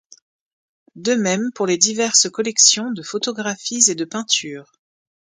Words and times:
De 0.95 1.13
même 1.13 1.51
pour 1.53 1.67
les 1.67 1.77
diverses 1.77 2.27
collections 2.27 2.89
de 2.89 3.03
photographies 3.03 3.91
et 3.91 3.93
de 3.93 4.03
peintures. 4.03 4.71